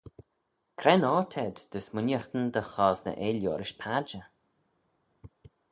Cre'n 0.79 1.05
oyr 1.11 1.25
t'ayd 1.31 1.57
dy 1.71 1.79
smooinaghtyn 1.85 2.45
dy 2.53 2.61
chosney 2.73 3.17
eh 3.25 3.33
liorish 3.37 3.75
padjer? 3.81 4.27